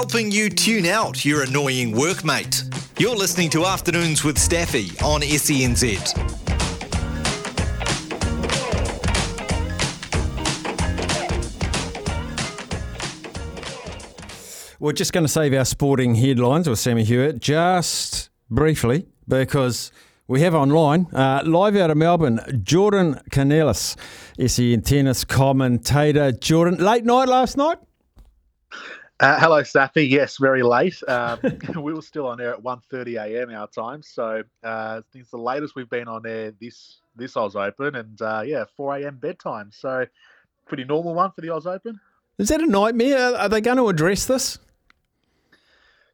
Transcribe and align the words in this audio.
Helping 0.00 0.30
you 0.30 0.48
tune 0.48 0.86
out 0.86 1.24
your 1.24 1.42
annoying 1.42 1.92
workmate. 1.92 2.62
You're 3.00 3.16
listening 3.16 3.50
to 3.50 3.66
Afternoons 3.66 4.22
with 4.22 4.38
Staffy 4.38 4.90
on 5.04 5.22
SENZ. 5.22 6.14
We're 14.78 14.92
just 14.92 15.12
going 15.12 15.24
to 15.24 15.28
save 15.28 15.52
our 15.52 15.64
sporting 15.64 16.14
headlines 16.14 16.68
with 16.68 16.78
Sammy 16.78 17.02
Hewitt 17.02 17.40
just 17.40 18.30
briefly 18.48 19.04
because 19.26 19.90
we 20.28 20.42
have 20.42 20.54
online, 20.54 21.08
uh, 21.12 21.42
live 21.44 21.74
out 21.74 21.90
of 21.90 21.96
Melbourne, 21.96 22.38
Jordan 22.62 23.20
Kounelis, 23.32 23.96
SEN 24.46 24.82
tennis 24.82 25.24
commentator. 25.24 26.30
Jordan, 26.30 26.78
late 26.78 27.04
night 27.04 27.26
last 27.28 27.56
night? 27.56 27.78
Uh, 29.20 29.36
hello, 29.40 29.60
Staffy. 29.64 30.06
Yes, 30.06 30.36
very 30.38 30.62
late. 30.62 31.02
Um, 31.08 31.40
we 31.82 31.92
were 31.92 32.02
still 32.02 32.26
on 32.26 32.40
air 32.40 32.54
at 32.54 32.62
1.30 32.62 33.20
a.m. 33.20 33.50
our 33.50 33.66
time, 33.66 34.02
so 34.02 34.42
uh, 34.62 35.00
it's 35.14 35.30
the 35.30 35.38
latest 35.38 35.74
we've 35.74 35.90
been 35.90 36.06
on 36.06 36.26
air 36.26 36.52
this 36.60 37.00
this 37.16 37.36
Oz 37.36 37.56
Open, 37.56 37.96
and 37.96 38.20
uh, 38.22 38.42
yeah, 38.44 38.64
4 38.76 38.98
a.m. 38.98 39.16
bedtime. 39.16 39.70
So 39.72 40.06
pretty 40.66 40.84
normal 40.84 41.14
one 41.14 41.32
for 41.32 41.40
the 41.40 41.50
Oz 41.50 41.66
Open. 41.66 41.98
Is 42.38 42.48
that 42.48 42.60
a 42.60 42.66
nightmare? 42.66 43.36
Are 43.36 43.48
they 43.48 43.60
going 43.60 43.78
to 43.78 43.88
address 43.88 44.26
this? 44.26 44.58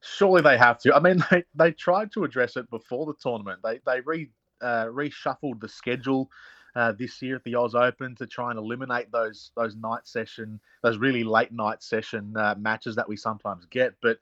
Surely 0.00 0.40
they 0.40 0.56
have 0.56 0.78
to. 0.80 0.94
I 0.94 1.00
mean, 1.00 1.22
they, 1.30 1.44
they 1.54 1.72
tried 1.72 2.12
to 2.12 2.24
address 2.24 2.56
it 2.56 2.70
before 2.70 3.04
the 3.04 3.14
tournament. 3.20 3.60
They 3.62 3.80
they 3.84 4.00
re 4.00 4.30
uh, 4.62 4.86
reshuffled 4.86 5.60
the 5.60 5.68
schedule 5.68 6.30
uh, 6.76 6.92
this 6.92 7.22
year 7.22 7.36
at 7.36 7.44
the 7.44 7.54
Oz 7.54 7.74
Open 7.74 8.14
to 8.16 8.26
try 8.26 8.50
and 8.50 8.58
eliminate 8.58 9.10
those 9.12 9.52
those 9.56 9.76
night 9.76 10.06
session, 10.06 10.60
those 10.82 10.98
really 10.98 11.24
late 11.24 11.52
night 11.52 11.82
session 11.82 12.36
uh, 12.36 12.54
matches 12.58 12.96
that 12.96 13.08
we 13.08 13.16
sometimes 13.16 13.66
get. 13.66 13.94
But 14.02 14.18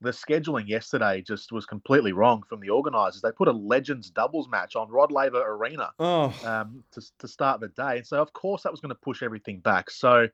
the 0.00 0.10
scheduling 0.10 0.66
yesterday 0.66 1.20
just 1.20 1.52
was 1.52 1.66
completely 1.66 2.12
wrong 2.12 2.42
from 2.48 2.60
the 2.60 2.70
organisers. 2.70 3.20
They 3.20 3.32
put 3.32 3.48
a 3.48 3.52
Legends 3.52 4.10
doubles 4.10 4.48
match 4.48 4.74
on 4.76 4.88
Rod 4.88 5.12
Laver 5.12 5.42
Arena 5.42 5.90
oh. 5.98 6.34
um, 6.44 6.82
to 6.92 7.02
to 7.18 7.28
start 7.28 7.60
the 7.60 7.68
day, 7.68 7.98
and 7.98 8.06
so 8.06 8.20
of 8.20 8.32
course 8.32 8.62
that 8.62 8.72
was 8.72 8.80
going 8.80 8.94
to 8.94 9.00
push 9.00 9.22
everything 9.22 9.60
back. 9.60 9.90
So 9.90 10.26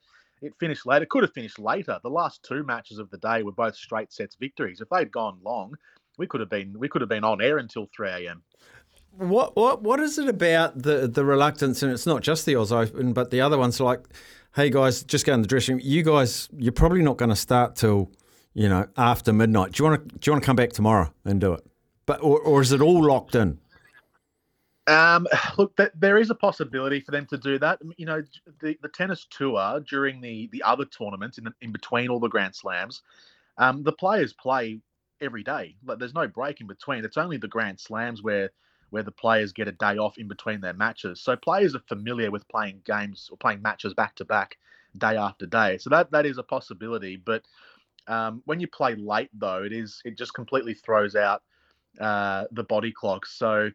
it 0.43 0.55
finished 0.61 0.87
later. 0.87 1.03
It 1.03 1.11
could 1.11 1.23
have 1.23 1.33
finished 1.33 1.59
later. 1.59 1.99
The 2.03 2.11
last 2.11 2.45
two 2.45 2.63
matches 2.63 2.99
of 2.99 3.11
the 3.11 3.19
day 3.19 3.43
were 3.43 3.53
both 3.53 3.75
straight 3.75 4.13
sets 4.13 4.37
victories. 4.37 4.81
If 4.81 4.89
they'd 4.91 5.11
gone 5.11 5.39
long, 5.43 5.75
we 6.19 6.27
could 6.27 6.41
have 6.41 6.51
been 6.51 6.79
we 6.79 6.89
could 6.89 7.01
have 7.01 7.09
been 7.09 7.25
on 7.25 7.43
air 7.43 7.59
until 7.59 7.89
three 7.95 8.11
a.m. 8.11 8.43
What 9.19 9.57
what 9.57 9.83
what 9.83 10.01
is 10.01 10.19
it 10.19 10.29
about 10.29 10.83
the 10.83 11.09
the 11.09 11.25
reluctance? 11.25 11.83
And 11.83 11.93
it's 11.93 12.07
not 12.07 12.23
just 12.23 12.45
the 12.45 12.57
Oz 12.57 12.73
Open, 12.73 13.13
but 13.13 13.31
the 13.31 13.41
other 13.41 13.57
ones 13.57 13.81
like, 13.81 14.05
hey 14.55 14.71
guys, 14.71 15.03
just 15.03 15.25
go 15.25 15.33
in 15.33 15.43
the 15.43 15.49
dressing 15.49 15.77
room. 15.77 15.83
You 15.85 16.03
guys, 16.03 16.49
you're 16.57 16.73
probably 16.73 17.03
not 17.03 17.17
going 17.17 17.31
to 17.31 17.37
start 17.37 17.77
till 17.77 18.11
you 18.55 18.69
know 18.69 18.87
after 18.97 19.33
midnight. 19.33 19.73
Do 19.73 19.83
you 19.83 19.91
want 19.91 20.09
to 20.09 20.19
do 20.19 20.29
you 20.29 20.33
want 20.33 20.43
to 20.43 20.47
come 20.47 20.57
back 20.57 20.73
tomorrow 20.73 21.13
and 21.25 21.41
do 21.41 21.53
it? 21.55 21.65
But 22.05 22.23
or, 22.23 22.41
or 22.41 22.61
is 22.61 22.73
it 22.73 22.81
all 22.81 23.05
locked 23.05 23.35
in? 23.35 23.59
Um, 24.87 25.27
look, 25.59 25.77
th- 25.77 25.91
there 25.97 26.19
is 26.19 26.31
a 26.31 26.35
possibility 26.35 27.01
for 27.01 27.11
them 27.11 27.27
to 27.27 27.37
do 27.39 27.59
that. 27.59 27.81
You 27.97 28.07
know, 28.07 28.23
the, 28.61 28.77
the 28.83 28.89
tennis 28.89 29.27
tour 29.31 29.81
during 29.81 30.21
the 30.21 30.49
the 30.53 30.63
other 30.63 30.85
tournaments 30.85 31.39
in 31.39 31.45
the, 31.45 31.53
in 31.61 31.73
between 31.73 32.09
all 32.09 32.21
the 32.21 32.29
Grand 32.29 32.55
Slams, 32.55 33.03
um, 33.59 33.83
the 33.83 33.93
players 33.93 34.33
play 34.33 34.81
every 35.21 35.43
day. 35.43 35.75
Like, 35.85 35.99
there's 35.99 36.15
no 36.15 36.29
break 36.29 36.61
in 36.61 36.67
between. 36.67 37.05
It's 37.05 37.17
only 37.17 37.39
the 37.39 37.49
Grand 37.49 37.81
Slams 37.81 38.23
where 38.23 38.51
where 38.91 39.03
the 39.03 39.13
players 39.13 39.53
get 39.53 39.69
a 39.69 39.73
day 39.73 39.99
off 39.99 40.19
in 40.19 40.29
between 40.29 40.61
their 40.61 40.73
matches. 40.73 41.21
So 41.21 41.37
players 41.37 41.75
are 41.75 41.83
familiar 41.89 42.31
with 42.31 42.49
playing 42.49 42.83
games 42.85 43.29
or 43.31 43.37
playing 43.37 43.63
matches 43.63 43.95
back 43.95 44.15
to 44.17 44.25
back, 44.25 44.57
day 44.97 45.17
after 45.17 45.47
day. 45.47 45.79
So 45.79 45.91
that 45.91 46.11
that 46.13 46.27
is 46.27 46.39
a 46.39 46.43
possibility. 46.43 47.17
But 47.17 47.43
um, 48.09 48.43
when 48.45 48.61
you 48.61 48.69
play 48.69 48.95
late, 48.95 49.31
though, 49.33 49.63
it 49.65 49.73
is 49.73 50.01
it 50.05 50.17
just 50.17 50.35
completely 50.35 50.75
throws 50.75 51.17
out 51.17 51.43
uh, 52.01 52.45
the 52.53 52.65
body 52.65 52.93
clock. 52.93 53.27
So 53.27 53.71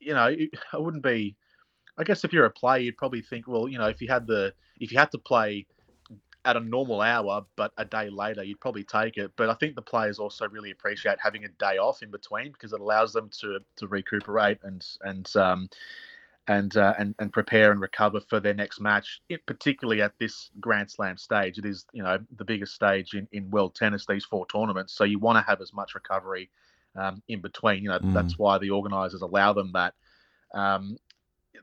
you 0.00 0.14
know, 0.14 0.34
I 0.72 0.78
wouldn't 0.78 1.02
be. 1.02 1.36
I 1.98 2.04
guess 2.04 2.24
if 2.24 2.32
you're 2.32 2.44
a 2.44 2.50
player, 2.50 2.80
you'd 2.80 2.98
probably 2.98 3.22
think, 3.22 3.48
well, 3.48 3.68
you 3.68 3.78
know, 3.78 3.86
if 3.86 4.02
you 4.02 4.08
had 4.08 4.26
the 4.26 4.52
if 4.78 4.92
you 4.92 4.98
had 4.98 5.10
to 5.12 5.18
play 5.18 5.66
at 6.46 6.56
a 6.56 6.60
normal 6.60 7.02
hour, 7.02 7.44
but 7.56 7.72
a 7.76 7.84
day 7.84 8.08
later, 8.08 8.42
you'd 8.42 8.60
probably 8.60 8.84
take 8.84 9.18
it. 9.18 9.32
But 9.36 9.50
I 9.50 9.54
think 9.54 9.74
the 9.74 9.82
players 9.82 10.18
also 10.18 10.48
really 10.48 10.70
appreciate 10.70 11.18
having 11.20 11.44
a 11.44 11.48
day 11.48 11.76
off 11.76 12.02
in 12.02 12.10
between 12.10 12.52
because 12.52 12.72
it 12.72 12.80
allows 12.80 13.12
them 13.12 13.28
to 13.40 13.58
to 13.76 13.88
recuperate 13.88 14.58
and 14.62 14.86
and 15.02 15.36
um, 15.36 15.68
and 16.46 16.76
uh, 16.76 16.94
and 16.98 17.14
and 17.18 17.32
prepare 17.32 17.72
and 17.72 17.80
recover 17.80 18.20
for 18.20 18.38
their 18.38 18.54
next 18.54 18.80
match. 18.80 19.20
It, 19.28 19.44
particularly 19.46 20.00
at 20.00 20.12
this 20.18 20.50
Grand 20.60 20.90
Slam 20.90 21.16
stage, 21.16 21.58
it 21.58 21.66
is 21.66 21.84
you 21.92 22.02
know 22.02 22.18
the 22.36 22.44
biggest 22.44 22.74
stage 22.74 23.14
in 23.14 23.26
in 23.32 23.50
world 23.50 23.74
tennis. 23.74 24.06
These 24.06 24.24
four 24.24 24.46
tournaments, 24.46 24.92
so 24.94 25.04
you 25.04 25.18
want 25.18 25.36
to 25.36 25.50
have 25.50 25.60
as 25.60 25.72
much 25.72 25.94
recovery 25.94 26.48
um, 26.94 27.22
in 27.28 27.40
between. 27.40 27.82
You 27.82 27.90
know, 27.90 27.98
mm. 27.98 28.14
that's 28.14 28.38
why 28.38 28.58
the 28.58 28.70
organisers 28.70 29.22
allow 29.22 29.52
them 29.52 29.72
that. 29.72 29.94
Um, 30.54 30.96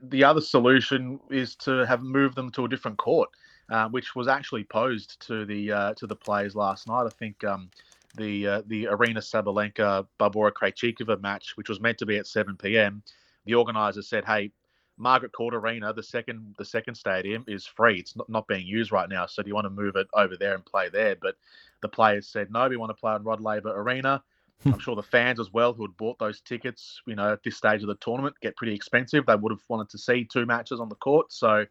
the 0.02 0.24
other 0.24 0.42
solution 0.42 1.20
is 1.30 1.56
to 1.56 1.86
have 1.86 2.02
moved 2.02 2.36
them 2.36 2.52
to 2.52 2.66
a 2.66 2.68
different 2.68 2.98
court, 2.98 3.30
uh, 3.74 3.90
which 3.90 4.16
was 4.16 4.28
actually 4.28 4.64
posed 4.64 5.20
to 5.26 5.46
the 5.46 5.72
uh, 5.72 5.94
to 5.96 6.06
the 6.06 6.16
players 6.16 6.56
last 6.56 6.88
night. 6.88 7.06
I 7.08 7.10
think 7.10 7.44
um, 7.44 7.72
the 8.16 8.48
uh, 8.48 8.62
the 8.68 8.84
Aryna 8.84 9.18
Sabalenka 9.18 10.06
Barbora 10.20 10.52
Krejcikova 10.52 11.20
match, 11.20 11.58
which 11.58 11.70
was 11.70 11.82
meant 11.82 11.98
to 11.98 12.06
be 12.06 12.18
at 12.18 12.28
7 12.28 12.56
p.m., 12.56 13.02
the 13.46 13.56
organisers 13.56 14.08
said, 14.08 14.26
"Hey, 14.26 14.52
Margaret 14.98 15.32
Court 15.32 15.56
Arena, 15.56 15.92
the 15.92 16.04
second 16.04 16.54
the 16.60 16.66
second 16.66 16.94
stadium 16.94 17.44
is 17.48 17.66
free. 17.66 17.98
It's 17.98 18.16
not, 18.16 18.30
not 18.30 18.48
being 18.48 18.68
used 18.68 18.92
right 18.92 19.10
now. 19.10 19.26
So 19.26 19.42
do 19.42 19.48
you 19.48 19.56
want 19.56 19.66
to 19.66 19.72
move 19.72 19.96
it 19.96 20.08
over 20.14 20.38
there 20.38 20.54
and 20.54 20.64
play 20.64 20.90
there?" 20.90 21.16
But 21.20 21.36
the 21.82 21.90
players 21.90 22.28
said, 22.28 22.52
"No, 22.52 22.70
we 22.70 22.78
want 22.78 22.92
to 22.92 23.02
play 23.02 23.14
on 23.14 23.24
Rod 23.24 23.42
Laver 23.42 23.76
Arena." 23.76 24.24
I'm 24.66 24.80
sure 24.80 24.96
the 24.96 25.02
fans 25.02 25.40
as 25.40 25.52
well 25.52 25.74
who 25.74 25.82
had 25.82 25.98
bought 25.98 26.20
those 26.20 26.42
tickets, 26.42 27.02
you 27.08 27.16
know, 27.16 27.34
at 27.34 27.44
this 27.44 27.58
stage 27.58 27.82
of 27.82 27.88
the 27.88 27.96
tournament 27.96 28.36
get 28.40 28.56
pretty 28.56 28.76
expensive. 28.76 29.26
They 29.26 29.36
would 29.36 29.52
have 29.52 29.64
wanted 29.68 29.90
to 29.90 29.98
see 29.98 30.24
two 30.24 30.46
matches 30.46 30.80
on 30.80 30.88
the 30.88 30.96
court. 30.96 31.34
So 31.34 31.66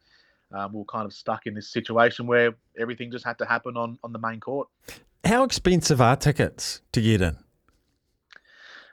um, 0.53 0.73
we 0.73 0.81
are 0.81 0.85
kind 0.85 1.07
of 1.07 1.13
stuck 1.13 1.47
in 1.47 1.55
this 1.55 1.71
situation 1.71 2.27
where 2.27 2.55
everything 2.79 3.11
just 3.11 3.25
had 3.25 3.39
to 3.39 3.47
happen 3.47 3.77
on, 3.77 3.99
on 4.03 4.13
the 4.13 4.19
main 4.19 4.41
court. 4.41 4.69
How 5.25 5.45
expensive 5.45 6.01
are 6.01 6.17
tickets 6.17 6.81
to 6.93 7.01
get 7.01 7.21
in? 7.21 7.37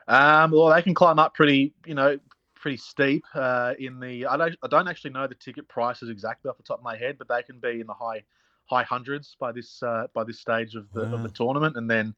Um, 0.08 0.52
well, 0.52 0.74
they 0.74 0.82
can 0.82 0.94
climb 0.94 1.20
up 1.20 1.34
pretty, 1.34 1.74
you 1.86 1.96
know, 1.96 2.18
pretty 2.56 2.78
steep. 2.78 3.24
Uh, 3.34 3.74
in 3.80 4.00
the, 4.00 4.26
I 4.26 4.38
don't, 4.38 4.56
I 4.64 4.68
don't 4.68 4.88
actually 4.88 5.12
know 5.12 5.28
the 5.28 5.36
ticket 5.36 5.68
prices 5.68 6.10
exactly 6.10 6.50
off 6.50 6.58
the 6.58 6.64
top 6.64 6.80
of 6.80 6.84
my 6.84 6.98
head, 6.98 7.18
but 7.18 7.28
they 7.28 7.44
can 7.44 7.60
be 7.60 7.82
in 7.82 7.88
the 7.88 7.94
high, 7.94 8.24
high 8.66 8.84
hundreds 8.84 9.36
by 9.40 9.52
this, 9.52 9.82
uh, 9.84 10.08
by 10.14 10.24
this 10.24 10.40
stage 10.40 10.76
of 10.76 10.92
the 10.94 11.02
of 11.02 11.24
the 11.24 11.30
tournament, 11.30 11.76
and 11.76 11.90
then 11.90 12.16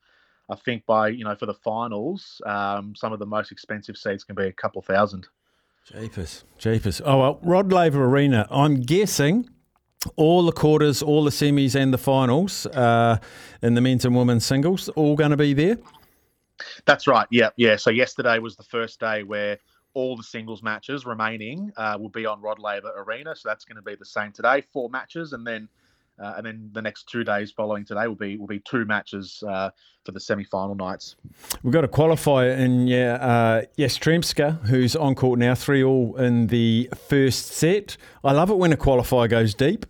I 0.50 0.56
think 0.56 0.86
by 0.86 1.08
you 1.08 1.24
know 1.24 1.36
for 1.36 1.46
the 1.46 1.54
finals, 1.54 2.42
um, 2.46 2.94
some 2.96 3.14
of 3.14 3.20
the 3.20 3.26
most 3.26 3.52
expensive 3.52 3.96
seats 3.96 4.26
can 4.26 4.36
be 4.36 4.48
a 4.48 4.52
couple 4.52 4.82
thousand. 4.82 5.28
Jeepers, 5.86 6.46
jeepers. 6.58 7.02
Oh 7.04 7.20
well, 7.20 7.40
Rod 7.42 7.72
Laver 7.72 8.06
Arena. 8.06 8.48
I'm 8.50 8.82
guessing 8.82 9.50
all 10.16 10.46
the 10.46 10.52
quarters, 10.52 11.02
all 11.02 11.24
the 11.24 11.32
semis, 11.32 11.76
and 11.76 11.94
the 11.94 11.98
finals 11.98 12.66
uh, 12.68 13.18
in 13.62 13.74
the 13.74 13.82
men's 13.82 14.06
and 14.06 14.16
women's 14.16 14.46
singles 14.46 14.90
all 14.90 15.16
going 15.16 15.32
to 15.32 15.38
be 15.38 15.54
there. 15.54 15.78
That's 16.86 17.08
right. 17.08 17.28
Yeah, 17.32 17.50
yeah. 17.56 17.76
So 17.76 17.90
yesterday 17.90 18.40
was 18.40 18.56
the 18.56 18.64
first 18.64 19.00
day 19.00 19.24
where 19.24 19.58
all 19.94 20.16
the 20.16 20.24
singles 20.24 20.64
matches 20.64 21.06
remaining 21.06 21.72
uh, 21.78 21.98
will 22.00 22.10
be 22.10 22.26
on 22.26 22.42
Rod 22.42 22.60
Laver 22.60 22.92
Arena. 22.96 23.36
So 23.36 23.50
that's 23.50 23.66
going 23.66 23.76
to 23.76 23.82
be 23.82 23.96
the 23.96 24.06
same 24.06 24.32
today. 24.32 24.62
Four 24.72 24.90
matches, 24.90 25.34
and 25.34 25.46
then 25.46 25.68
Uh, 26.22 26.36
and 26.38 26.46
then 26.46 26.70
the 26.74 26.82
next 26.82 27.08
two 27.10 27.24
days 27.24 27.52
following 27.52 27.84
today 27.84 28.08
will 28.08 28.16
be 28.16 28.38
will 28.38 28.48
be 28.48 28.60
two 28.60 28.86
matches 28.86 29.44
uh, 29.48 29.72
for 30.06 30.12
the 30.12 30.20
semi-final 30.20 30.76
nights. 30.76 31.16
We've 31.64 31.74
got 31.74 31.84
a 31.84 31.88
qualifier 31.88 32.58
in 32.58 32.88
yeah, 32.88 33.16
uh, 33.16 33.62
Yastremska, 33.78 34.68
who's 34.68 34.96
on 34.96 35.16
court 35.16 35.40
now, 35.40 35.56
three 35.56 35.84
all 35.84 36.16
in 36.18 36.48
the 36.48 36.90
first 37.08 37.48
set. 37.48 37.98
I 38.24 38.34
love 38.34 38.50
it 38.50 38.58
when 38.58 38.72
a 38.72 38.78
qualifier 38.78 39.30
goes 39.30 39.56
deep. 39.56 39.86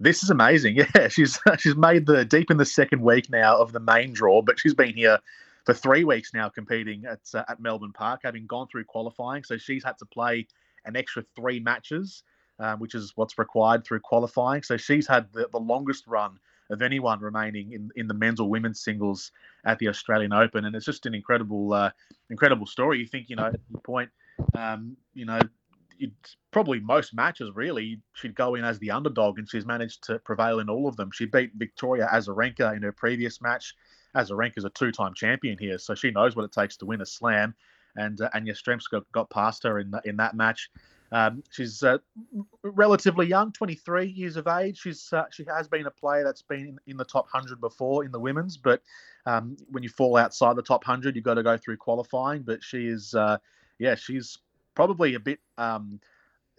This 0.00 0.22
is 0.22 0.30
amazing. 0.30 0.76
Yeah, 0.94 1.08
she's 1.08 1.38
she's 1.58 1.76
made 1.76 2.06
the 2.06 2.24
deep 2.24 2.50
in 2.50 2.56
the 2.56 2.66
second 2.66 3.00
week 3.00 3.30
now 3.30 3.56
of 3.58 3.72
the 3.72 3.80
main 3.80 4.12
draw, 4.12 4.42
but 4.42 4.58
she's 4.58 4.74
been 4.74 4.94
here 4.94 5.18
for 5.64 5.74
three 5.74 6.04
weeks 6.04 6.34
now 6.34 6.48
competing 6.48 7.04
at 7.06 7.20
uh, 7.32 7.44
at 7.48 7.60
Melbourne 7.60 7.92
Park, 7.92 8.20
having 8.24 8.46
gone 8.46 8.66
through 8.66 8.84
qualifying. 8.84 9.44
So 9.44 9.56
she's 9.56 9.84
had 9.84 9.98
to 9.98 10.06
play 10.06 10.48
an 10.84 10.96
extra 10.96 11.24
three 11.34 11.60
matches 11.60 12.22
um, 12.58 12.78
which 12.78 12.94
is 12.94 13.12
what's 13.16 13.38
required 13.38 13.84
through 13.84 14.00
qualifying. 14.00 14.62
So 14.62 14.76
she's 14.76 15.06
had 15.06 15.32
the, 15.32 15.48
the 15.50 15.58
longest 15.58 16.06
run 16.06 16.38
of 16.70 16.82
anyone 16.82 17.20
remaining 17.20 17.72
in, 17.72 17.90
in 17.96 18.08
the 18.08 18.14
men's 18.14 18.40
or 18.40 18.48
women's 18.48 18.80
singles 18.80 19.30
at 19.64 19.78
the 19.78 19.88
Australian 19.88 20.32
Open, 20.32 20.64
and 20.64 20.74
it's 20.74 20.86
just 20.86 21.06
an 21.06 21.14
incredible, 21.14 21.72
uh, 21.72 21.90
incredible 22.30 22.66
story. 22.66 22.98
You 22.98 23.06
think, 23.06 23.28
you 23.28 23.36
know, 23.36 23.46
at 23.46 23.60
your 23.70 23.80
point, 23.80 24.10
um, 24.54 24.96
you 25.14 25.26
know, 25.26 25.38
it's 25.98 26.36
probably 26.50 26.80
most 26.80 27.14
matches 27.14 27.50
really 27.54 28.00
she'd 28.14 28.34
go 28.34 28.54
in 28.54 28.64
as 28.64 28.78
the 28.78 28.90
underdog, 28.90 29.38
and 29.38 29.48
she's 29.48 29.66
managed 29.66 30.04
to 30.04 30.18
prevail 30.20 30.60
in 30.60 30.68
all 30.68 30.88
of 30.88 30.96
them. 30.96 31.10
She 31.12 31.26
beat 31.26 31.52
Victoria 31.54 32.08
Azarenka 32.12 32.76
in 32.76 32.82
her 32.82 32.92
previous 32.92 33.40
match. 33.40 33.74
Azarenka 34.14 34.58
is 34.58 34.64
a 34.64 34.70
two-time 34.70 35.14
champion 35.14 35.58
here, 35.58 35.78
so 35.78 35.94
she 35.94 36.10
knows 36.10 36.36
what 36.36 36.44
it 36.44 36.52
takes 36.52 36.76
to 36.78 36.86
win 36.86 37.00
a 37.00 37.06
slam, 37.06 37.54
and 37.96 38.20
uh, 38.20 38.30
and 38.34 38.46
Yastremska 38.46 39.02
got 39.12 39.30
past 39.30 39.62
her 39.62 39.78
in 39.78 39.92
in 40.04 40.16
that 40.16 40.34
match. 40.34 40.70
Um, 41.12 41.42
she's 41.50 41.82
uh, 41.82 41.98
relatively 42.62 43.26
young, 43.26 43.52
23 43.52 44.08
years 44.08 44.36
of 44.36 44.46
age. 44.46 44.78
She's 44.80 45.12
uh, 45.12 45.24
she 45.30 45.44
has 45.44 45.68
been 45.68 45.86
a 45.86 45.90
player 45.90 46.24
that's 46.24 46.42
been 46.42 46.78
in 46.86 46.96
the 46.96 47.04
top 47.04 47.26
100 47.32 47.60
before 47.60 48.04
in 48.04 48.10
the 48.10 48.20
women's, 48.20 48.56
but 48.56 48.82
um, 49.26 49.56
when 49.70 49.82
you 49.82 49.88
fall 49.88 50.16
outside 50.16 50.56
the 50.56 50.62
top 50.62 50.86
100, 50.86 51.14
you've 51.14 51.24
got 51.24 51.34
to 51.34 51.42
go 51.42 51.56
through 51.56 51.76
qualifying. 51.76 52.42
But 52.42 52.62
she 52.62 52.86
is, 52.86 53.14
uh, 53.14 53.38
yeah, 53.78 53.94
she's 53.94 54.38
probably 54.74 55.14
a 55.14 55.20
bit 55.20 55.40
um, 55.58 56.00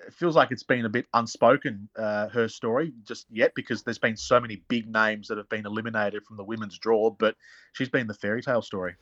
it 0.05 0.13
feels 0.13 0.35
like 0.35 0.51
it's 0.51 0.63
been 0.63 0.85
a 0.85 0.89
bit 0.89 1.05
unspoken 1.13 1.89
uh, 1.97 2.27
her 2.29 2.47
story 2.47 2.93
just 3.03 3.25
yet 3.31 3.51
because 3.55 3.83
there's 3.83 3.97
been 3.97 4.15
so 4.15 4.39
many 4.39 4.61
big 4.67 4.91
names 4.91 5.27
that 5.27 5.37
have 5.37 5.49
been 5.49 5.65
eliminated 5.65 6.23
from 6.25 6.37
the 6.37 6.43
women's 6.43 6.77
draw, 6.77 7.09
but 7.09 7.35
she's 7.73 7.89
been 7.89 8.07
the 8.07 8.13
fairy 8.13 8.41
tale 8.41 8.61
story. 8.61 8.95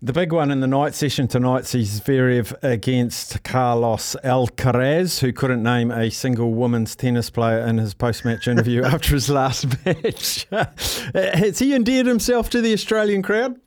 The 0.00 0.12
big 0.12 0.32
one 0.32 0.50
in 0.50 0.60
the 0.60 0.66
night 0.66 0.94
session 0.94 1.28
tonight 1.28 1.66
sees 1.66 2.00
Zverev 2.00 2.54
against 2.62 3.42
Carlos 3.44 4.16
Alcaraz, 4.24 5.20
who 5.20 5.32
couldn't 5.32 5.62
name 5.62 5.90
a 5.90 6.10
single 6.10 6.54
women's 6.54 6.96
tennis 6.96 7.30
player 7.30 7.60
in 7.60 7.78
his 7.78 7.94
post-match 7.94 8.48
interview 8.48 8.82
after 8.84 9.14
his 9.14 9.28
last 9.28 9.66
match. 9.86 10.46
Has 11.14 11.58
he 11.58 11.74
endeared 11.74 12.06
himself 12.06 12.48
to 12.50 12.60
the 12.60 12.72
Australian 12.72 13.22
crowd? 13.22 13.60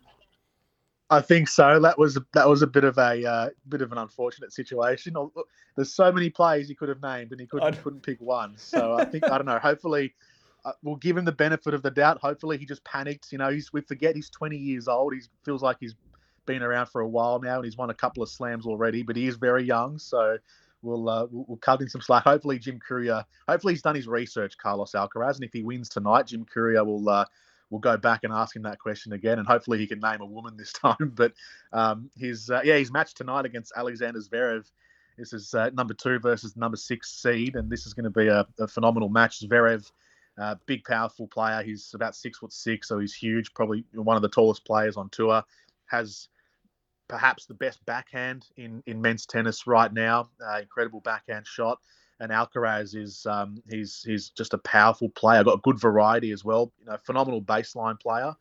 I 1.11 1.19
think 1.19 1.49
so. 1.49 1.77
That 1.81 1.99
was 1.99 2.17
that 2.31 2.47
was 2.47 2.61
a 2.61 2.67
bit 2.67 2.85
of 2.85 2.97
a 2.97 3.25
uh, 3.29 3.49
bit 3.67 3.81
of 3.81 3.91
an 3.91 3.97
unfortunate 3.97 4.53
situation. 4.53 5.13
There's 5.75 5.93
so 5.93 6.09
many 6.09 6.29
players 6.29 6.69
he 6.69 6.73
could 6.73 6.87
have 6.87 7.01
named, 7.01 7.33
and 7.33 7.41
he 7.41 7.45
couldn't 7.45 7.83
couldn't 7.83 8.01
pick 8.01 8.21
one. 8.21 8.53
So 8.55 8.93
I 8.93 9.03
think 9.03 9.25
I 9.25 9.37
don't 9.37 9.45
know. 9.45 9.59
Hopefully, 9.59 10.13
uh, 10.63 10.71
we'll 10.83 10.95
give 10.95 11.17
him 11.17 11.25
the 11.25 11.33
benefit 11.33 11.73
of 11.73 11.83
the 11.83 11.91
doubt. 11.91 12.19
Hopefully, 12.19 12.57
he 12.57 12.65
just 12.65 12.83
panicked. 12.85 13.33
You 13.33 13.39
know, 13.39 13.51
he's 13.51 13.73
we 13.73 13.81
forget 13.81 14.15
he's 14.15 14.29
20 14.29 14.55
years 14.55 14.87
old. 14.87 15.13
He 15.13 15.19
feels 15.43 15.61
like 15.61 15.77
he's 15.81 15.95
been 16.45 16.63
around 16.63 16.85
for 16.85 17.01
a 17.01 17.07
while 17.07 17.39
now, 17.41 17.57
and 17.57 17.65
he's 17.65 17.75
won 17.75 17.89
a 17.89 17.93
couple 17.93 18.23
of 18.23 18.29
slams 18.29 18.65
already. 18.65 19.03
But 19.03 19.17
he 19.17 19.27
is 19.27 19.35
very 19.35 19.65
young, 19.65 19.99
so 19.99 20.37
we'll 20.81 21.09
uh, 21.09 21.27
we'll, 21.29 21.43
we'll 21.45 21.57
cut 21.57 21.81
him 21.81 21.89
some 21.89 22.01
slack. 22.01 22.23
Hopefully, 22.23 22.57
Jim 22.57 22.79
Courier. 22.79 23.25
Hopefully, 23.49 23.73
he's 23.73 23.81
done 23.81 23.95
his 23.95 24.07
research, 24.07 24.57
Carlos 24.57 24.93
Alcaraz, 24.93 25.35
and 25.35 25.43
if 25.43 25.51
he 25.51 25.61
wins 25.61 25.89
tonight, 25.89 26.27
Jim 26.27 26.45
Courier 26.45 26.85
will. 26.85 27.09
Uh, 27.09 27.25
we'll 27.71 27.79
go 27.79 27.97
back 27.97 28.23
and 28.23 28.31
ask 28.31 28.55
him 28.55 28.61
that 28.63 28.77
question 28.77 29.13
again, 29.13 29.39
and 29.39 29.47
hopefully 29.47 29.79
he 29.79 29.87
can 29.87 29.99
name 29.99 30.21
a 30.21 30.25
woman 30.25 30.55
this 30.55 30.73
time. 30.73 31.13
But 31.15 31.33
um, 31.73 32.11
his 32.15 32.51
uh, 32.51 32.61
yeah, 32.63 32.77
his 32.77 32.91
match 32.91 33.15
tonight 33.15 33.45
against 33.45 33.73
Alexander 33.75 34.19
Zverev. 34.19 34.69
This 35.17 35.33
is 35.33 35.53
uh, 35.53 35.69
number 35.73 35.93
two 35.93 36.19
versus 36.19 36.55
number 36.55 36.77
six 36.77 37.11
seed, 37.11 37.55
and 37.55 37.69
this 37.69 37.87
is 37.87 37.93
going 37.93 38.05
to 38.05 38.09
be 38.09 38.27
a, 38.27 38.45
a 38.59 38.67
phenomenal 38.67 39.09
match. 39.09 39.39
Zverev, 39.39 39.89
uh, 40.39 40.55
big, 40.65 40.83
powerful 40.83 41.27
player. 41.27 41.63
He's 41.63 41.91
about 41.93 42.15
six 42.15 42.37
foot 42.37 42.53
six, 42.53 42.87
so 42.87 42.99
he's 42.99 43.13
huge. 43.13 43.53
Probably 43.53 43.83
one 43.93 44.15
of 44.15 44.21
the 44.21 44.29
tallest 44.29 44.65
players 44.65 44.97
on 44.97 45.09
tour. 45.09 45.43
Has 45.85 46.27
perhaps 47.07 47.45
the 47.45 47.53
best 47.53 47.85
backhand 47.85 48.47
in 48.57 48.83
in 48.85 49.01
men's 49.01 49.25
tennis 49.25 49.65
right 49.65 49.91
now. 49.91 50.29
Uh, 50.45 50.59
incredible 50.59 51.01
backhand 51.01 51.47
shot 51.47 51.79
and 52.21 52.31
Alcaraz 52.31 52.95
is 52.95 53.25
um, 53.25 53.61
he's 53.69 54.03
he's 54.05 54.29
just 54.29 54.53
a 54.53 54.59
powerful 54.59 55.09
player. 55.09 55.43
Got 55.43 55.55
a 55.55 55.61
good 55.63 55.79
variety 55.79 56.31
as 56.31 56.45
well. 56.45 56.71
You 56.79 56.85
know, 56.85 56.97
phenomenal 57.03 57.41
baseline 57.41 57.99
player 57.99 58.33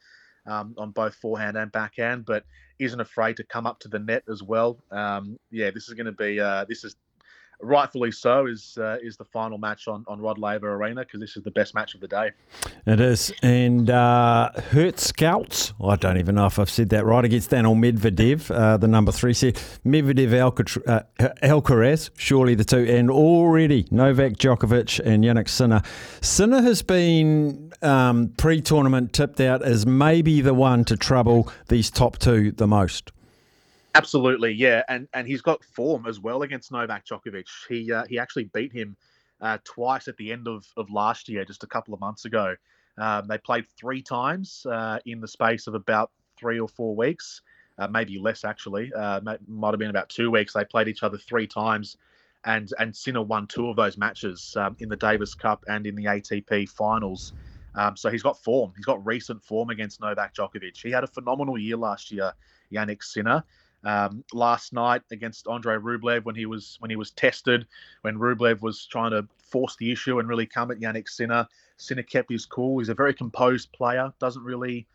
um, 0.46 0.74
on 0.76 0.90
both 0.90 1.14
forehand 1.14 1.56
and 1.56 1.72
backhand, 1.72 2.26
but 2.26 2.44
isn't 2.78 3.00
afraid 3.00 3.36
to 3.38 3.44
come 3.44 3.66
up 3.66 3.80
to 3.80 3.88
the 3.88 3.98
net 3.98 4.22
as 4.30 4.42
well. 4.42 4.78
Um, 4.90 5.38
yeah, 5.50 5.70
this 5.70 5.88
is 5.88 5.94
going 5.94 6.06
to 6.06 6.12
be 6.12 6.38
uh, 6.38 6.66
this 6.68 6.84
is 6.84 6.94
rightfully 7.62 8.12
so, 8.12 8.46
is 8.46 8.78
uh, 8.80 8.96
is 9.02 9.16
the 9.16 9.24
final 9.24 9.58
match 9.58 9.88
on, 9.88 10.04
on 10.08 10.20
Rod 10.20 10.38
Laver 10.38 10.74
Arena 10.74 11.02
because 11.02 11.20
this 11.20 11.36
is 11.36 11.42
the 11.42 11.50
best 11.50 11.74
match 11.74 11.94
of 11.94 12.00
the 12.00 12.08
day. 12.08 12.30
It 12.86 13.00
is. 13.00 13.32
And 13.42 13.90
uh, 13.90 14.50
Hurkacz, 14.70 15.72
I 15.84 15.96
don't 15.96 16.18
even 16.18 16.34
know 16.34 16.46
if 16.46 16.58
I've 16.58 16.70
said 16.70 16.88
that 16.90 17.04
right, 17.04 17.24
against 17.24 17.50
Daniel 17.50 17.74
Medvedev, 17.74 18.50
uh, 18.50 18.76
the 18.76 18.88
number 18.88 19.12
three 19.12 19.34
seed. 19.34 19.56
Medvedev 19.84 20.32
uh, 20.86 21.00
Alcaraz, 21.42 22.10
surely 22.16 22.54
the 22.54 22.64
two. 22.64 22.86
And 22.88 23.10
already 23.10 23.86
Novak 23.90 24.34
Djokovic 24.34 25.00
and 25.04 25.24
Jannik 25.24 25.48
Sinner. 25.48 25.82
Sinner 26.20 26.62
has 26.62 26.82
been 26.82 27.72
um, 27.82 28.32
pre 28.36 28.60
tournament 28.60 29.12
tipped 29.12 29.40
out 29.40 29.62
as 29.62 29.86
maybe 29.86 30.40
the 30.40 30.54
one 30.54 30.84
to 30.84 30.96
trouble 30.96 31.50
these 31.68 31.90
top 31.90 32.18
two 32.18 32.52
the 32.52 32.66
most. 32.66 33.12
Absolutely, 33.94 34.52
yeah, 34.52 34.82
and 34.88 35.08
and 35.14 35.26
he's 35.26 35.42
got 35.42 35.64
form 35.64 36.06
as 36.06 36.20
well 36.20 36.42
against 36.42 36.70
Novak 36.70 37.04
Djokovic. 37.04 37.48
He 37.68 37.92
uh, 37.92 38.04
he 38.08 38.18
actually 38.18 38.44
beat 38.44 38.72
him 38.72 38.96
uh, 39.40 39.58
twice 39.64 40.06
at 40.06 40.16
the 40.16 40.32
end 40.32 40.46
of, 40.46 40.64
of 40.76 40.90
last 40.90 41.28
year, 41.28 41.44
just 41.44 41.64
a 41.64 41.66
couple 41.66 41.92
of 41.92 42.00
months 42.00 42.24
ago. 42.24 42.54
Um, 42.98 43.26
they 43.26 43.38
played 43.38 43.66
three 43.76 44.02
times 44.02 44.64
uh, 44.70 44.98
in 45.06 45.20
the 45.20 45.26
space 45.26 45.66
of 45.66 45.74
about 45.74 46.10
three 46.36 46.60
or 46.60 46.68
four 46.68 46.94
weeks, 46.94 47.42
uh, 47.78 47.88
maybe 47.88 48.18
less 48.18 48.44
actually. 48.44 48.92
Uh, 48.92 49.20
might 49.48 49.70
have 49.70 49.78
been 49.78 49.90
about 49.90 50.08
two 50.08 50.30
weeks. 50.30 50.52
They 50.52 50.64
played 50.64 50.86
each 50.86 51.02
other 51.02 51.18
three 51.18 51.48
times, 51.48 51.96
and 52.44 52.72
and 52.78 52.94
Sinner 52.94 53.22
won 53.22 53.48
two 53.48 53.68
of 53.68 53.76
those 53.76 53.98
matches 53.98 54.54
um, 54.56 54.76
in 54.78 54.88
the 54.88 54.96
Davis 54.96 55.34
Cup 55.34 55.64
and 55.66 55.84
in 55.84 55.96
the 55.96 56.04
ATP 56.04 56.68
finals. 56.68 57.32
Um, 57.74 57.96
so 57.96 58.08
he's 58.08 58.22
got 58.22 58.40
form. 58.40 58.72
He's 58.76 58.84
got 58.84 59.04
recent 59.04 59.44
form 59.44 59.70
against 59.70 60.00
Novak 60.00 60.34
Djokovic. 60.34 60.80
He 60.80 60.90
had 60.92 61.02
a 61.02 61.08
phenomenal 61.08 61.58
year 61.58 61.76
last 61.76 62.12
year, 62.12 62.32
Jannik 62.72 63.02
Sinner 63.02 63.44
um, 63.84 64.24
last 64.32 64.72
night 64.72 65.02
against 65.10 65.46
Andre 65.46 65.76
Rublev 65.76 66.24
when 66.24 66.34
he 66.34 66.46
was 66.46 66.76
when 66.80 66.90
he 66.90 66.96
was 66.96 67.10
tested, 67.12 67.66
when 68.02 68.16
Rublev 68.16 68.60
was 68.60 68.86
trying 68.86 69.12
to 69.12 69.26
force 69.38 69.76
the 69.76 69.90
issue 69.90 70.18
and 70.18 70.28
really 70.28 70.46
come 70.46 70.70
at 70.70 70.80
Jannik 70.80 71.08
Sinner. 71.08 71.46
Sinner 71.76 72.02
kept 72.02 72.30
his 72.30 72.46
cool. 72.46 72.78
He's 72.78 72.90
a 72.90 72.94
very 72.94 73.14
composed 73.14 73.72
player. 73.72 74.12
Doesn't 74.18 74.44
really, 74.44 74.86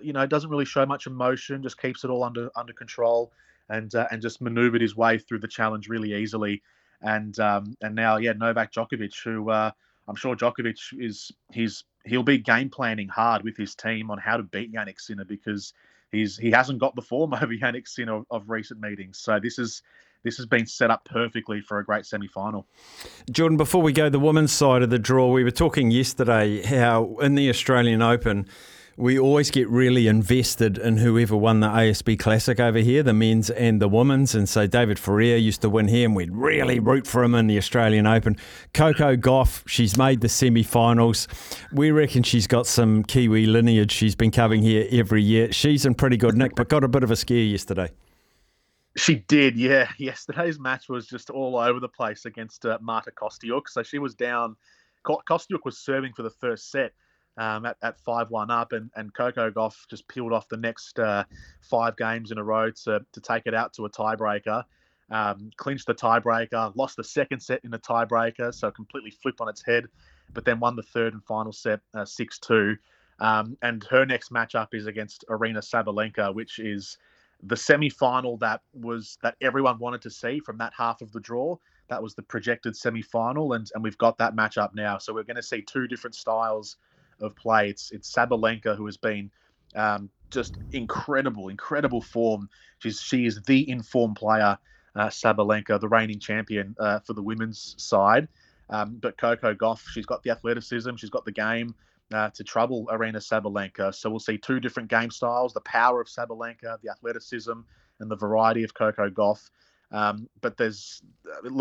you 0.00 0.12
know, 0.12 0.26
doesn't 0.26 0.50
really 0.50 0.64
show 0.64 0.84
much 0.84 1.06
emotion. 1.06 1.62
Just 1.62 1.80
keeps 1.80 2.04
it 2.04 2.10
all 2.10 2.24
under 2.24 2.50
under 2.56 2.72
control 2.72 3.32
and 3.68 3.94
uh, 3.94 4.06
and 4.10 4.20
just 4.20 4.40
manoeuvred 4.40 4.80
his 4.80 4.96
way 4.96 5.18
through 5.18 5.38
the 5.38 5.48
challenge 5.48 5.88
really 5.88 6.14
easily. 6.14 6.62
And 7.00 7.38
um, 7.38 7.76
and 7.80 7.94
now, 7.94 8.16
yeah, 8.16 8.32
Novak 8.32 8.72
Djokovic, 8.72 9.22
who 9.22 9.50
uh, 9.50 9.70
I'm 10.08 10.16
sure 10.16 10.36
Djokovic 10.36 10.78
is 10.98 11.32
he's 11.50 11.84
he'll 12.04 12.22
be 12.22 12.38
game 12.38 12.70
planning 12.70 13.08
hard 13.08 13.42
with 13.42 13.56
his 13.56 13.74
team 13.74 14.10
on 14.10 14.18
how 14.18 14.36
to 14.36 14.42
beat 14.42 14.72
Jannik 14.72 15.00
Sinner 15.00 15.24
because 15.24 15.72
he's 16.12 16.36
he 16.36 16.50
hasn't 16.50 16.78
got 16.78 16.94
the 16.94 17.02
form 17.02 17.34
over 17.42 17.48
Jannik 17.48 17.88
Sinner 17.88 18.16
of, 18.16 18.26
of 18.30 18.50
recent 18.50 18.80
meetings. 18.80 19.18
So 19.18 19.40
this 19.40 19.58
is 19.58 19.82
this 20.22 20.36
has 20.36 20.46
been 20.46 20.66
set 20.66 20.90
up 20.90 21.04
perfectly 21.04 21.60
for 21.60 21.78
a 21.78 21.84
great 21.84 22.06
semi 22.06 22.28
final. 22.28 22.66
Jordan, 23.30 23.56
before 23.56 23.82
we 23.82 23.92
go 23.92 24.08
the 24.08 24.20
women's 24.20 24.52
side 24.52 24.82
of 24.82 24.90
the 24.90 24.98
draw, 24.98 25.32
we 25.32 25.42
were 25.42 25.50
talking 25.50 25.90
yesterday 25.90 26.62
how 26.62 27.16
in 27.20 27.34
the 27.34 27.48
Australian 27.48 28.02
Open 28.02 28.46
we 28.96 29.18
always 29.18 29.50
get 29.50 29.68
really 29.68 30.06
invested 30.06 30.76
in 30.76 30.98
whoever 30.98 31.36
won 31.36 31.60
the 31.60 31.68
ASB 31.68 32.18
Classic 32.18 32.60
over 32.60 32.78
here, 32.78 33.02
the 33.02 33.14
men's 33.14 33.48
and 33.50 33.80
the 33.80 33.88
women's. 33.88 34.34
And 34.34 34.48
so 34.48 34.66
David 34.66 34.98
Ferrer 34.98 35.36
used 35.36 35.62
to 35.62 35.70
win 35.70 35.88
here, 35.88 36.06
and 36.06 36.14
we'd 36.14 36.32
really 36.32 36.78
root 36.78 37.06
for 37.06 37.24
him 37.24 37.34
in 37.34 37.46
the 37.46 37.56
Australian 37.56 38.06
Open. 38.06 38.36
Coco 38.74 39.16
Gauff, 39.16 39.66
she's 39.66 39.96
made 39.96 40.20
the 40.20 40.28
semi 40.28 40.62
finals. 40.62 41.26
We 41.72 41.90
reckon 41.90 42.22
she's 42.22 42.46
got 42.46 42.66
some 42.66 43.02
Kiwi 43.04 43.46
lineage. 43.46 43.92
She's 43.92 44.14
been 44.14 44.30
coming 44.30 44.62
here 44.62 44.86
every 44.90 45.22
year. 45.22 45.52
She's 45.52 45.86
in 45.86 45.94
pretty 45.94 46.18
good 46.18 46.36
nick, 46.36 46.54
but 46.54 46.68
got 46.68 46.84
a 46.84 46.88
bit 46.88 47.02
of 47.02 47.10
a 47.10 47.16
scare 47.16 47.38
yesterday. 47.38 47.90
She 48.96 49.16
did, 49.16 49.56
yeah. 49.56 49.88
Yesterday's 49.98 50.58
match 50.58 50.90
was 50.90 51.06
just 51.06 51.30
all 51.30 51.56
over 51.56 51.80
the 51.80 51.88
place 51.88 52.26
against 52.26 52.66
uh, 52.66 52.78
Marta 52.82 53.10
Kostyuk. 53.10 53.62
So 53.68 53.82
she 53.82 53.98
was 53.98 54.14
down. 54.14 54.56
Kostyuk 55.06 55.64
was 55.64 55.78
serving 55.78 56.12
for 56.12 56.22
the 56.22 56.30
first 56.30 56.70
set 56.70 56.92
um, 57.36 57.66
at, 57.66 57.76
at 57.82 58.00
5 58.00 58.30
1 58.30 58.50
up, 58.50 58.72
and, 58.72 58.90
and 58.96 59.12
Coco 59.14 59.50
Gauff 59.50 59.88
just 59.88 60.06
peeled 60.08 60.32
off 60.32 60.48
the 60.48 60.56
next 60.56 60.98
uh, 60.98 61.24
five 61.60 61.96
games 61.96 62.30
in 62.30 62.38
a 62.38 62.44
row 62.44 62.70
to, 62.84 63.04
to 63.12 63.20
take 63.20 63.44
it 63.46 63.54
out 63.54 63.72
to 63.74 63.84
a 63.86 63.90
tiebreaker. 63.90 64.64
Um, 65.10 65.50
clinched 65.56 65.86
the 65.86 65.94
tiebreaker, 65.94 66.74
lost 66.74 66.96
the 66.96 67.04
second 67.04 67.40
set 67.40 67.60
in 67.64 67.74
a 67.74 67.78
tiebreaker, 67.78 68.54
so 68.54 68.70
completely 68.70 69.10
flipped 69.10 69.40
on 69.40 69.48
its 69.48 69.64
head 69.64 69.86
but 70.34 70.44
then 70.44 70.60
won 70.60 70.76
the 70.76 70.82
third 70.82 71.12
and 71.12 71.24
final 71.24 71.52
set 71.52 71.80
uh, 71.94 72.04
six 72.04 72.38
two. 72.38 72.76
Um, 73.20 73.56
and 73.62 73.84
her 73.84 74.04
next 74.04 74.32
matchup 74.32 74.68
is 74.72 74.86
against 74.86 75.24
Aryna 75.28 75.58
Sabalenka, 75.58 76.34
which 76.34 76.58
is 76.58 76.98
the 77.44 77.56
semi-final 77.56 78.36
that 78.38 78.62
was 78.72 79.18
that 79.22 79.36
everyone 79.40 79.78
wanted 79.78 80.02
to 80.02 80.10
see 80.10 80.40
from 80.40 80.58
that 80.58 80.72
half 80.76 81.02
of 81.02 81.12
the 81.12 81.20
draw. 81.20 81.56
That 81.88 82.02
was 82.02 82.14
the 82.14 82.22
projected 82.22 82.76
semi-final, 82.76 83.52
and 83.52 83.70
and 83.74 83.82
we've 83.82 83.98
got 83.98 84.18
that 84.18 84.34
matchup 84.34 84.74
now. 84.74 84.98
So 84.98 85.12
we're 85.12 85.24
going 85.24 85.36
to 85.36 85.42
see 85.42 85.62
two 85.62 85.86
different 85.86 86.14
styles 86.14 86.76
of 87.22 87.34
play. 87.36 87.68
It's 87.68 87.90
it's 87.92 88.12
Sabalenka 88.12 88.76
who 88.76 88.86
has 88.86 88.96
been 88.96 89.30
um, 89.74 90.10
just 90.30 90.56
incredible, 90.72 91.48
incredible 91.48 92.00
form. 92.00 92.48
She's 92.78 93.00
she 93.00 93.26
is 93.26 93.40
the 93.42 93.68
informed 93.68 94.16
player, 94.16 94.58
uh, 94.96 95.08
Sabalenka, 95.08 95.80
the 95.80 95.88
reigning 95.88 96.18
champion 96.18 96.74
uh, 96.78 97.00
for 97.00 97.14
the 97.14 97.22
women's 97.22 97.74
side. 97.78 98.28
Um, 98.70 98.98
but 99.00 99.18
Coco 99.18 99.54
Gauff, 99.54 99.82
she's 99.88 100.06
got 100.06 100.22
the 100.22 100.30
athleticism, 100.30 100.96
she's 100.96 101.10
got 101.10 101.24
the 101.24 101.32
game 101.32 101.74
uh, 102.12 102.30
to 102.30 102.44
trouble 102.44 102.88
Aryna 102.90 103.16
Sabalenka. 103.16 103.94
So 103.94 104.08
we'll 104.10 104.18
see 104.18 104.38
two 104.38 104.60
different 104.60 104.88
game 104.88 105.10
styles: 105.10 105.52
the 105.52 105.60
power 105.60 106.00
of 106.00 106.08
Sabalenka, 106.08 106.80
the 106.82 106.90
athleticism, 106.90 107.60
and 108.00 108.10
the 108.10 108.16
variety 108.16 108.64
of 108.64 108.74
Coco 108.74 109.10
Gauff. 109.10 109.50
Um, 109.90 110.28
but 110.40 110.56
there's 110.56 111.02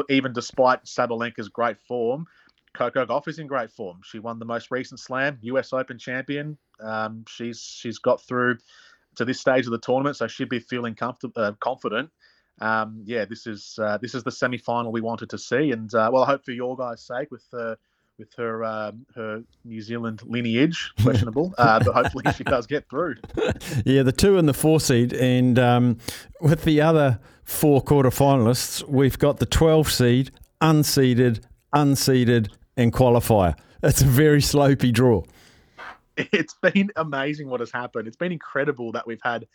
even 0.09 0.31
despite 0.31 0.85
Sabalenka's 0.85 1.49
great 1.49 1.79
form, 1.79 2.25
Coco 2.73 3.05
Gauff 3.05 3.27
is 3.27 3.39
in 3.39 3.47
great 3.47 3.71
form. 3.71 3.99
She 4.03 4.19
won 4.19 4.39
the 4.39 4.45
most 4.45 4.71
recent 4.71 4.99
Slam, 4.99 5.37
U.S. 5.41 5.73
Open 5.73 5.97
champion. 5.97 6.57
Um, 6.79 7.25
she's 7.27 7.61
she's 7.61 7.99
got 7.99 8.21
through 8.21 8.57
to 9.15 9.25
this 9.25 9.39
stage 9.39 9.65
of 9.65 9.71
the 9.71 9.79
tournament, 9.79 10.15
so 10.15 10.27
she'd 10.27 10.49
be 10.49 10.59
feeling 10.59 10.95
comfortable, 10.95 11.41
uh, 11.41 11.51
confident. 11.59 12.09
Um, 12.59 13.01
yeah, 13.05 13.25
this 13.25 13.47
is 13.47 13.77
uh, 13.81 13.97
this 13.97 14.15
is 14.15 14.23
the 14.23 14.31
semi 14.31 14.57
final 14.57 14.91
we 14.91 15.01
wanted 15.01 15.29
to 15.31 15.37
see, 15.37 15.71
and 15.71 15.93
uh, 15.93 16.09
well, 16.13 16.23
I 16.23 16.27
hope 16.27 16.45
for 16.45 16.51
your 16.51 16.77
guys' 16.77 17.01
sake 17.01 17.29
with 17.31 17.45
uh, 17.53 17.75
with 18.17 18.33
her 18.37 18.63
um, 18.63 19.05
her 19.15 19.43
New 19.65 19.81
Zealand 19.81 20.21
lineage 20.25 20.91
questionable, 21.01 21.53
uh, 21.57 21.79
but 21.83 21.93
hopefully 21.93 22.23
she 22.35 22.43
does 22.43 22.67
get 22.67 22.89
through. 22.89 23.15
Yeah, 23.85 24.03
the 24.03 24.11
two 24.11 24.37
and 24.37 24.47
the 24.47 24.53
four 24.53 24.79
seed, 24.79 25.13
and 25.13 25.57
um, 25.57 25.97
with 26.39 26.63
the 26.63 26.81
other 26.81 27.19
four 27.43 27.81
quarter 27.81 28.09
finalists, 28.09 28.87
we've 28.87 29.17
got 29.17 29.37
the 29.37 29.45
twelve 29.45 29.91
seed, 29.91 30.31
unseeded, 30.61 31.41
unseeded, 31.73 32.49
and 32.81 32.93
qualifier. 32.93 33.55
It's 33.83 34.01
a 34.01 34.05
very 34.05 34.41
slopey 34.41 34.91
draw. 34.91 35.23
It's 36.17 36.55
been 36.61 36.91
amazing 36.97 37.49
what 37.49 37.61
has 37.61 37.71
happened. 37.71 38.07
It's 38.07 38.17
been 38.17 38.31
incredible 38.31 38.91
that 38.91 39.07
we've 39.07 39.21
had 39.23 39.47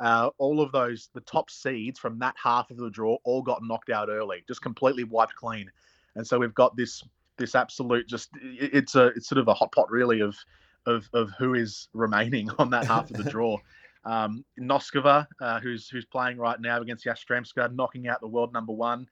uh, 0.00 0.30
all 0.38 0.60
of 0.60 0.72
those 0.72 1.10
the 1.14 1.20
top 1.20 1.50
seeds 1.50 1.98
from 1.98 2.18
that 2.18 2.34
half 2.42 2.70
of 2.70 2.78
the 2.78 2.90
draw 2.90 3.16
all 3.24 3.42
got 3.42 3.62
knocked 3.62 3.90
out 3.90 4.08
early, 4.08 4.42
just 4.48 4.62
completely 4.62 5.04
wiped 5.04 5.34
clean, 5.34 5.70
and 6.16 6.26
so 6.26 6.38
we've 6.38 6.54
got 6.54 6.76
this 6.76 7.02
this 7.36 7.54
absolute 7.54 8.06
just 8.08 8.30
it's 8.42 8.94
a 8.94 9.08
it's 9.08 9.28
sort 9.28 9.38
of 9.38 9.48
a 9.48 9.54
hot 9.54 9.72
pot 9.72 9.90
really 9.90 10.20
of 10.20 10.36
of 10.86 11.08
of 11.12 11.30
who 11.38 11.54
is 11.54 11.88
remaining 11.92 12.50
on 12.58 12.70
that 12.70 12.86
half 12.86 13.10
of 13.10 13.16
the 13.16 13.30
draw. 13.30 13.56
Um, 14.04 14.44
Noskova, 14.58 15.26
uh, 15.40 15.60
who's 15.60 15.88
who's 15.88 16.06
playing 16.06 16.38
right 16.38 16.58
now 16.58 16.80
against 16.80 17.04
Yastremska, 17.04 17.74
knocking 17.74 18.08
out 18.08 18.20
the 18.20 18.28
world 18.28 18.52
number 18.52 18.72
one. 18.72 19.06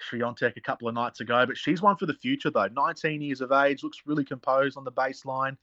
Swiatek 0.00 0.56
a 0.56 0.60
couple 0.60 0.88
of 0.88 0.94
nights 0.94 1.20
ago, 1.20 1.44
but 1.46 1.56
she's 1.56 1.82
one 1.82 1.96
for 1.96 2.06
the 2.06 2.14
future 2.14 2.50
though. 2.50 2.68
19 2.68 3.20
years 3.20 3.40
of 3.40 3.52
age, 3.52 3.82
looks 3.82 4.02
really 4.06 4.24
composed 4.24 4.76
on 4.76 4.84
the 4.84 4.92
baseline. 4.92 5.56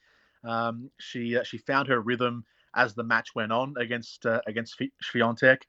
Um, 0.44 0.90
she 1.00 1.38
uh, 1.38 1.44
she 1.44 1.58
found 1.58 1.88
her 1.88 2.02
rhythm 2.02 2.46
as 2.76 2.94
the 2.94 3.04
match 3.04 3.36
went 3.36 3.52
on 3.52 3.74
against 3.78 4.26
uh, 4.26 4.42
against 4.48 4.82
Swiatek. 5.04 5.64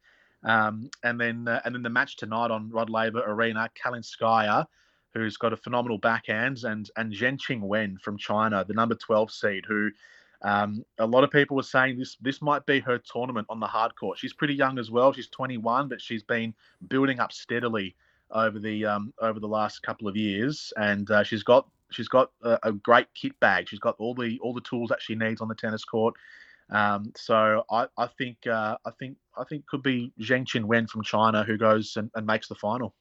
Um, 0.45 0.91
and 1.03 1.21
then 1.21 1.49
uh, 1.49 1.61
and 1.65 1.75
then 1.75 1.83
the 1.83 1.91
match 1.91 2.17
tonight 2.17 2.51
on 2.51 2.71
Rod 2.71 2.91
Laver 2.91 3.23
Arena, 3.27 3.69
Kalinskaya, 3.83 4.67
who's 5.15 5.37
got 5.37 5.53
a 5.53 5.57
phenomenal 5.57 5.99
backhand, 5.99 6.65
and 6.65 6.89
and 6.97 7.13
Zheng 7.13 7.61
Wen 7.61 7.99
from 7.99 8.17
China, 8.19 8.65
the 8.67 8.75
number 8.75 8.95
12 8.95 9.33
seed, 9.33 9.65
who 9.67 9.91
um, 10.43 10.85
a 10.99 11.07
lot 11.07 11.25
of 11.25 11.31
people 11.31 11.57
were 11.57 11.63
saying 11.63 11.99
this 11.99 12.17
this 12.21 12.41
might 12.41 12.65
be 12.67 12.79
her 12.81 12.99
tournament 12.99 13.47
on 13.51 13.59
the 13.59 13.67
hard 13.67 13.97
court. 13.97 14.19
She's 14.19 14.33
pretty 14.33 14.55
young 14.55 14.79
as 14.79 14.91
well. 14.91 15.13
She's 15.13 15.29
21, 15.29 15.89
but 15.89 16.01
she's 16.01 16.23
been 16.23 16.55
building 16.89 17.19
up 17.19 17.33
steadily 17.33 17.97
over 18.31 18.59
the 18.59 18.85
um, 18.85 19.13
over 19.21 19.41
the 19.41 19.49
last 19.49 19.83
couple 19.83 20.09
of 20.09 20.17
years, 20.17 20.73
and 20.77 21.11
uh, 21.11 21.23
she's 21.23 21.43
got 21.43 21.69
she's 21.91 22.09
got 22.09 22.31
a, 22.43 22.59
a, 22.65 22.73
great 22.73 23.07
kit 23.15 23.39
bag. 23.41 23.69
She's 23.69 23.79
got 23.79 23.97
all 23.99 24.15
the 24.15 24.39
all 24.41 24.55
the 24.55 24.61
tools 24.61 24.89
that 24.91 25.01
she 25.01 25.15
needs 25.15 25.41
on 25.41 25.49
the 25.49 25.55
tennis 25.55 25.85
court. 25.85 26.15
Um, 26.71 27.13
so 27.17 27.65
I, 27.71 27.87
I 27.97 28.07
think 28.07 28.47
uh, 28.47 28.77
I 28.85 28.91
think 28.99 29.17
I 29.37 29.45
think 29.45 29.67
could 29.67 29.83
be 29.83 30.13
Zheng 30.21 30.45
Qin 30.45 30.65
Wen 30.65 30.87
from 30.87 31.03
China 31.03 31.43
who 31.43 31.57
goes 31.57 31.97
and, 31.97 32.11
and, 32.15 32.27
makes 32.27 32.49
the 32.49 32.55
final. 32.55 32.95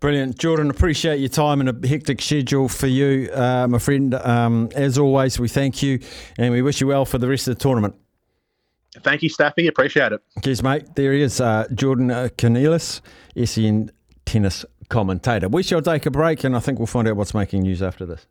Brilliant, 0.00 0.38
Jordan. 0.38 0.68
Appreciate 0.68 1.20
your 1.20 1.28
time 1.28 1.60
and 1.60 1.68
a 1.68 1.88
hectic 1.88 2.20
schedule 2.20 2.68
for 2.68 2.88
you, 2.88 3.30
uh, 3.32 3.68
my 3.68 3.78
friend. 3.78 4.14
Um, 4.14 4.68
as 4.74 4.98
always, 4.98 5.38
we 5.38 5.48
thank 5.48 5.82
you 5.82 6.00
and 6.38 6.52
we 6.52 6.60
wish 6.62 6.80
you 6.80 6.88
well 6.88 7.04
for 7.04 7.18
the 7.18 7.28
rest 7.28 7.46
of 7.46 7.56
the 7.56 7.60
tournament. 7.60 7.94
Thank 9.02 9.22
you, 9.22 9.28
Staffy. 9.28 9.66
Appreciate 9.66 10.12
it. 10.12 10.20
Cheers, 10.42 10.62
mate. 10.62 10.94
There 10.94 11.12
he 11.12 11.22
is, 11.22 11.40
uh, 11.40 11.66
Jordan 11.74 12.10
uh, 12.10 12.28
Kounelis, 12.36 13.00
SEN 13.44 13.90
tennis 14.34 14.64
commentator. 14.88 15.48
We 15.48 15.62
shall 15.62 15.80
take 15.80 16.06
a 16.06 16.10
break 16.10 16.42
and 16.42 16.56
I 16.56 16.60
think 16.60 16.80
we'll 16.80 16.86
find 16.86 17.06
out 17.06 17.16
what's 17.16 17.34
making 17.34 17.62
news 17.62 17.80
after 17.80 18.04
this. 18.04 18.26